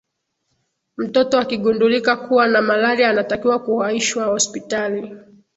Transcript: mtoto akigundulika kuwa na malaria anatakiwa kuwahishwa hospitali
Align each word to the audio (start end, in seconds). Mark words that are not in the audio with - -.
mtoto 0.97 1.39
akigundulika 1.39 2.15
kuwa 2.17 2.47
na 2.47 2.61
malaria 2.61 3.09
anatakiwa 3.09 3.59
kuwahishwa 3.59 4.23
hospitali 4.25 5.15